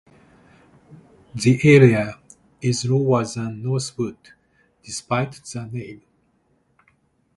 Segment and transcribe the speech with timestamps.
[1.35, 2.19] The area
[2.59, 4.17] is lower than Northwood,
[4.81, 6.01] despite the name.